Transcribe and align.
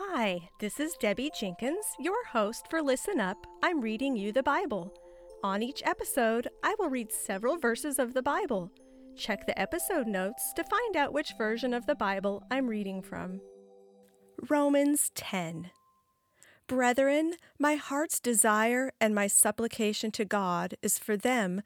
Hi, 0.00 0.48
this 0.60 0.78
is 0.78 0.94
Debbie 1.00 1.32
Jenkins, 1.36 1.84
your 1.98 2.24
host 2.26 2.66
for 2.70 2.80
Listen 2.80 3.18
Up. 3.18 3.48
I'm 3.64 3.80
reading 3.80 4.14
you 4.14 4.30
the 4.30 4.44
Bible. 4.44 4.94
On 5.42 5.60
each 5.60 5.82
episode, 5.84 6.46
I 6.62 6.76
will 6.78 6.88
read 6.88 7.10
several 7.10 7.58
verses 7.58 7.98
of 7.98 8.14
the 8.14 8.22
Bible. 8.22 8.70
Check 9.16 9.44
the 9.44 9.58
episode 9.58 10.06
notes 10.06 10.52
to 10.54 10.62
find 10.62 10.94
out 10.94 11.12
which 11.12 11.36
version 11.36 11.74
of 11.74 11.86
the 11.86 11.96
Bible 11.96 12.44
I'm 12.48 12.68
reading 12.68 13.02
from. 13.02 13.40
Romans 14.48 15.10
10 15.16 15.72
Brethren, 16.68 17.34
my 17.58 17.74
heart's 17.74 18.20
desire 18.20 18.92
and 19.00 19.16
my 19.16 19.26
supplication 19.26 20.12
to 20.12 20.24
God 20.24 20.76
is 20.80 20.96
for 20.96 21.16
them, 21.16 21.60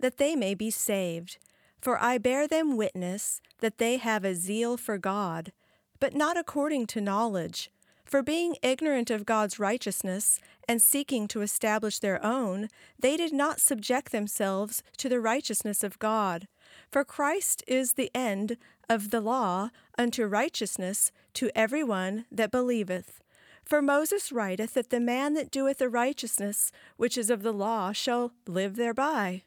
that 0.00 0.16
they 0.16 0.34
may 0.34 0.56
be 0.56 0.72
saved. 0.72 1.38
For 1.80 2.02
I 2.02 2.18
bear 2.18 2.48
them 2.48 2.76
witness 2.76 3.40
that 3.60 3.78
they 3.78 3.98
have 3.98 4.24
a 4.24 4.34
zeal 4.34 4.76
for 4.76 4.98
God 4.98 5.52
but 6.00 6.14
not 6.14 6.36
according 6.36 6.86
to 6.86 7.00
knowledge. 7.00 7.70
For 8.06 8.22
being 8.22 8.56
ignorant 8.62 9.10
of 9.10 9.26
God's 9.26 9.58
righteousness 9.58 10.38
and 10.68 10.80
seeking 10.80 11.26
to 11.28 11.42
establish 11.42 11.98
their 11.98 12.24
own, 12.24 12.68
they 12.98 13.16
did 13.16 13.32
not 13.32 13.60
subject 13.60 14.12
themselves 14.12 14.84
to 14.98 15.08
the 15.08 15.20
righteousness 15.20 15.82
of 15.82 15.98
God. 15.98 16.46
For 16.88 17.04
Christ 17.04 17.64
is 17.66 17.94
the 17.94 18.12
end 18.14 18.58
of 18.88 19.10
the 19.10 19.20
law 19.20 19.70
unto 19.98 20.24
righteousness 20.24 21.10
to 21.34 21.50
every 21.56 21.82
one 21.82 22.26
that 22.30 22.52
believeth. 22.52 23.20
For 23.64 23.82
Moses 23.82 24.30
writeth 24.30 24.74
that 24.74 24.90
the 24.90 25.00
man 25.00 25.34
that 25.34 25.50
doeth 25.50 25.78
the 25.78 25.88
righteousness 25.88 26.70
which 26.96 27.18
is 27.18 27.28
of 27.28 27.42
the 27.42 27.52
law 27.52 27.90
shall 27.90 28.32
live 28.46 28.76
thereby. 28.76 29.42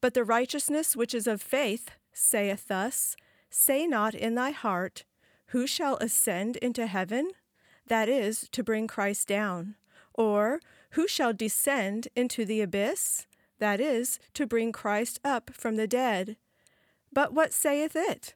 But 0.00 0.14
the 0.14 0.22
righteousness 0.22 0.94
which 0.94 1.12
is 1.12 1.26
of 1.26 1.42
faith 1.42 1.90
saith 2.12 2.68
thus 2.68 3.16
Say 3.50 3.88
not 3.88 4.14
in 4.14 4.36
thy 4.36 4.52
heart, 4.52 5.04
who 5.46 5.66
shall 5.66 5.96
ascend 5.96 6.56
into 6.58 6.86
heaven? 6.86 7.32
That 7.88 8.08
is, 8.08 8.48
to 8.52 8.62
bring 8.62 8.86
Christ 8.86 9.28
down. 9.28 9.74
Or, 10.14 10.60
Who 10.90 11.08
shall 11.08 11.32
descend 11.32 12.08
into 12.14 12.44
the 12.44 12.60
abyss? 12.60 13.26
That 13.58 13.80
is, 13.80 14.18
to 14.34 14.46
bring 14.46 14.72
Christ 14.72 15.20
up 15.24 15.50
from 15.52 15.76
the 15.76 15.86
dead. 15.86 16.36
But 17.12 17.32
what 17.32 17.52
saith 17.52 17.96
it? 17.96 18.34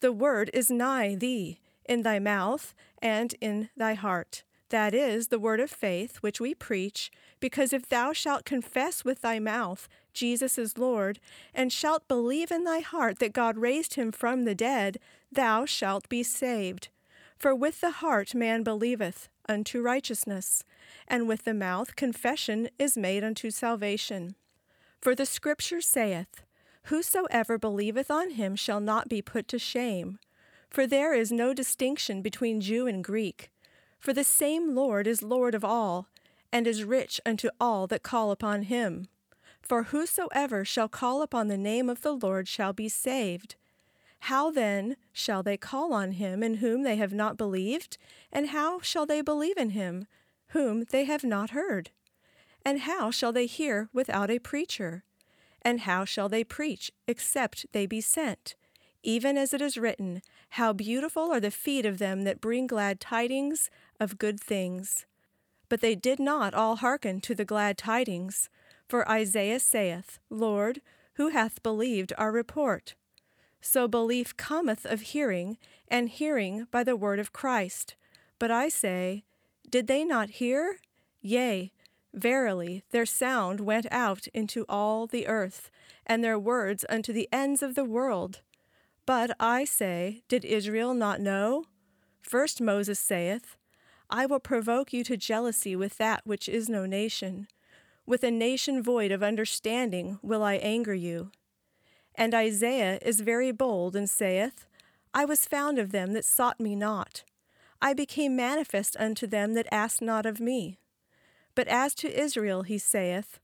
The 0.00 0.12
word 0.12 0.50
is 0.54 0.70
nigh 0.70 1.14
thee, 1.14 1.60
in 1.84 2.02
thy 2.02 2.18
mouth 2.18 2.74
and 3.00 3.34
in 3.40 3.68
thy 3.76 3.94
heart. 3.94 4.44
That 4.70 4.94
is 4.94 5.28
the 5.28 5.38
word 5.38 5.60
of 5.60 5.70
faith 5.70 6.16
which 6.18 6.40
we 6.40 6.54
preach, 6.54 7.10
because 7.40 7.72
if 7.72 7.88
thou 7.88 8.12
shalt 8.12 8.44
confess 8.44 9.04
with 9.04 9.20
thy 9.20 9.38
mouth 9.38 9.88
Jesus 10.14 10.58
is 10.58 10.78
Lord, 10.78 11.20
and 11.54 11.72
shalt 11.72 12.08
believe 12.08 12.50
in 12.50 12.64
thy 12.64 12.80
heart 12.80 13.18
that 13.18 13.32
God 13.32 13.56
raised 13.58 13.94
him 13.94 14.12
from 14.12 14.44
the 14.44 14.54
dead, 14.54 14.98
thou 15.30 15.66
shalt 15.66 16.08
be 16.08 16.22
saved. 16.22 16.88
For 17.42 17.54
with 17.54 17.82
the 17.82 17.90
heart 17.90 18.34
man 18.34 18.62
believeth 18.62 19.28
unto 19.48 19.82
righteousness, 19.82 20.64
and 21.06 21.28
with 21.28 21.44
the 21.44 21.52
mouth 21.52 21.96
confession 21.96 22.70
is 22.78 22.96
made 22.96 23.22
unto 23.22 23.50
salvation. 23.50 24.36
For 25.02 25.14
the 25.14 25.26
Scripture 25.26 25.80
saith, 25.80 26.42
Whosoever 26.84 27.58
believeth 27.58 28.10
on 28.10 28.30
him 28.30 28.56
shall 28.56 28.80
not 28.80 29.08
be 29.08 29.20
put 29.20 29.46
to 29.48 29.58
shame. 29.58 30.18
For 30.70 30.86
there 30.86 31.12
is 31.12 31.30
no 31.30 31.52
distinction 31.52 32.22
between 32.22 32.62
Jew 32.62 32.86
and 32.86 33.04
Greek 33.04 33.52
for 34.02 34.12
the 34.12 34.24
same 34.24 34.74
Lord 34.74 35.06
is 35.06 35.22
Lord 35.22 35.54
of 35.54 35.64
all, 35.64 36.08
and 36.52 36.66
is 36.66 36.82
rich 36.82 37.20
unto 37.24 37.50
all 37.60 37.86
that 37.86 38.02
call 38.02 38.32
upon 38.32 38.62
him. 38.62 39.06
For 39.62 39.84
whosoever 39.84 40.64
shall 40.64 40.88
call 40.88 41.22
upon 41.22 41.46
the 41.46 41.56
name 41.56 41.88
of 41.88 42.02
the 42.02 42.10
Lord 42.10 42.48
shall 42.48 42.72
be 42.72 42.88
saved. 42.88 43.54
How 44.26 44.52
then 44.52 44.94
shall 45.12 45.42
they 45.42 45.56
call 45.56 45.92
on 45.92 46.12
him 46.12 46.44
in 46.44 46.54
whom 46.54 46.84
they 46.84 46.94
have 46.94 47.12
not 47.12 47.36
believed? 47.36 47.98
And 48.32 48.50
how 48.50 48.80
shall 48.80 49.04
they 49.04 49.20
believe 49.20 49.56
in 49.56 49.70
him 49.70 50.06
whom 50.50 50.84
they 50.84 51.06
have 51.06 51.24
not 51.24 51.50
heard? 51.50 51.90
And 52.64 52.82
how 52.82 53.10
shall 53.10 53.32
they 53.32 53.46
hear 53.46 53.88
without 53.92 54.30
a 54.30 54.38
preacher? 54.38 55.02
And 55.62 55.80
how 55.80 56.04
shall 56.04 56.28
they 56.28 56.44
preach 56.44 56.92
except 57.08 57.66
they 57.72 57.84
be 57.84 58.00
sent? 58.00 58.54
Even 59.02 59.36
as 59.36 59.52
it 59.52 59.60
is 59.60 59.76
written, 59.76 60.22
How 60.50 60.72
beautiful 60.72 61.32
are 61.32 61.40
the 61.40 61.50
feet 61.50 61.84
of 61.84 61.98
them 61.98 62.22
that 62.22 62.40
bring 62.40 62.68
glad 62.68 63.00
tidings 63.00 63.70
of 63.98 64.18
good 64.18 64.38
things. 64.38 65.04
But 65.68 65.80
they 65.80 65.96
did 65.96 66.20
not 66.20 66.54
all 66.54 66.76
hearken 66.76 67.20
to 67.22 67.34
the 67.34 67.44
glad 67.44 67.76
tidings. 67.76 68.48
For 68.88 69.08
Isaiah 69.08 69.58
saith, 69.58 70.20
Lord, 70.30 70.80
who 71.14 71.30
hath 71.30 71.60
believed 71.64 72.12
our 72.16 72.30
report? 72.30 72.94
So 73.64 73.86
belief 73.86 74.36
cometh 74.36 74.84
of 74.84 75.00
hearing, 75.00 75.56
and 75.86 76.08
hearing 76.08 76.66
by 76.72 76.82
the 76.82 76.96
word 76.96 77.20
of 77.20 77.32
Christ. 77.32 77.94
But 78.40 78.50
I 78.50 78.68
say, 78.68 79.24
Did 79.70 79.86
they 79.86 80.04
not 80.04 80.30
hear? 80.30 80.78
Yea, 81.20 81.72
verily, 82.12 82.82
their 82.90 83.06
sound 83.06 83.60
went 83.60 83.86
out 83.92 84.26
into 84.34 84.66
all 84.68 85.06
the 85.06 85.28
earth, 85.28 85.70
and 86.04 86.24
their 86.24 86.38
words 86.38 86.84
unto 86.88 87.12
the 87.12 87.28
ends 87.32 87.62
of 87.62 87.76
the 87.76 87.84
world. 87.84 88.40
But 89.06 89.30
I 89.38 89.64
say, 89.64 90.24
Did 90.28 90.44
Israel 90.44 90.92
not 90.92 91.20
know? 91.20 91.66
First 92.20 92.60
Moses 92.60 92.98
saith, 92.98 93.56
I 94.10 94.26
will 94.26 94.40
provoke 94.40 94.92
you 94.92 95.04
to 95.04 95.16
jealousy 95.16 95.76
with 95.76 95.98
that 95.98 96.26
which 96.26 96.48
is 96.48 96.68
no 96.68 96.84
nation. 96.84 97.46
With 98.06 98.24
a 98.24 98.30
nation 98.32 98.82
void 98.82 99.12
of 99.12 99.22
understanding 99.22 100.18
will 100.20 100.42
I 100.42 100.54
anger 100.54 100.94
you. 100.94 101.30
And 102.14 102.34
Isaiah 102.34 102.98
is 103.02 103.20
very 103.20 103.52
bold 103.52 103.96
and 103.96 104.08
saith, 104.08 104.66
I 105.14 105.24
was 105.24 105.46
found 105.46 105.78
of 105.78 105.92
them 105.92 106.12
that 106.12 106.24
sought 106.24 106.60
me 106.60 106.74
not. 106.74 107.24
I 107.80 107.94
became 107.94 108.36
manifest 108.36 108.96
unto 108.98 109.26
them 109.26 109.54
that 109.54 109.66
asked 109.72 110.00
not 110.00 110.24
of 110.24 110.40
me. 110.40 110.78
But 111.54 111.68
as 111.68 111.94
to 111.96 112.20
Israel, 112.20 112.62
he 112.62 112.78
saith, 112.78 113.38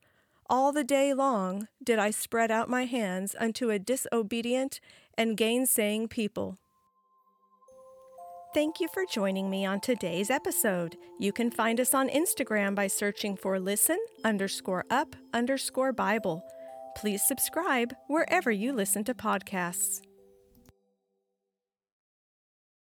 All 0.48 0.72
the 0.72 0.84
day 0.84 1.12
long 1.12 1.68
did 1.82 1.98
I 1.98 2.10
spread 2.10 2.50
out 2.50 2.70
my 2.70 2.84
hands 2.84 3.34
unto 3.38 3.70
a 3.70 3.78
disobedient 3.78 4.80
and 5.16 5.36
gainsaying 5.36 6.08
people. 6.08 6.56
Thank 8.54 8.80
you 8.80 8.88
for 8.88 9.04
joining 9.04 9.50
me 9.50 9.66
on 9.66 9.80
today's 9.80 10.30
episode. 10.30 10.96
You 11.18 11.32
can 11.32 11.50
find 11.50 11.78
us 11.78 11.92
on 11.92 12.08
Instagram 12.08 12.74
by 12.74 12.86
searching 12.86 13.36
for 13.36 13.60
listen 13.60 13.98
underscore 14.24 14.86
up 14.88 15.14
underscore 15.34 15.92
Bible. 15.92 16.42
Please 16.96 17.22
subscribe 17.22 17.94
wherever 18.06 18.50
you 18.50 18.72
listen 18.72 19.04
to 19.04 19.14
podcasts. 19.14 20.00